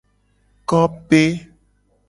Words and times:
Kope. 0.69 1.21